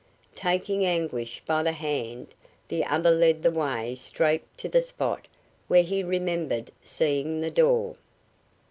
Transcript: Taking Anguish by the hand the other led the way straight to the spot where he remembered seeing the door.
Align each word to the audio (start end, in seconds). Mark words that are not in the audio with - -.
Taking 0.33 0.83
Anguish 0.83 1.43
by 1.45 1.61
the 1.61 1.73
hand 1.73 2.33
the 2.69 2.83
other 2.83 3.11
led 3.11 3.43
the 3.43 3.51
way 3.51 3.93
straight 3.93 4.41
to 4.57 4.67
the 4.67 4.81
spot 4.81 5.27
where 5.67 5.83
he 5.83 6.01
remembered 6.03 6.71
seeing 6.83 7.39
the 7.41 7.51
door. 7.51 7.95